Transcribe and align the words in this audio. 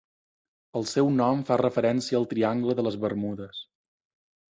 El 0.79 0.85
seu 0.91 1.09
nom 1.17 1.43
fa 1.49 1.57
referència 1.61 2.17
al 2.21 2.25
Triangle 2.31 2.77
de 2.81 2.87
les 2.87 2.97
Bermudes. 3.05 3.61